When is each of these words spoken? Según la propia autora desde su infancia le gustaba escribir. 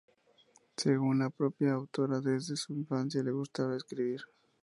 Según 0.77 1.19
la 1.19 1.29
propia 1.29 1.73
autora 1.73 2.21
desde 2.21 2.55
su 2.55 2.73
infancia 2.73 3.21
le 3.21 3.29
gustaba 3.31 3.77
escribir. 3.77 4.21